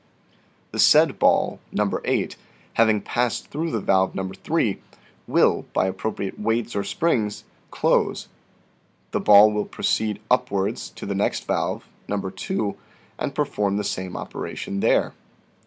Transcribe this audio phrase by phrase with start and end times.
[0.71, 1.99] The said ball (No.
[2.03, 2.35] 8)
[2.73, 4.17] having passed through the valve Fig.
[4.17, 4.27] 13.
[4.29, 4.33] No.
[4.33, 4.81] 3,
[5.27, 8.27] will, by appropriate weights or springs, close;
[9.11, 12.19] the ball will proceed upwards to the next valve (No.
[12.19, 12.75] 2),
[13.19, 15.13] and perform the same operation there.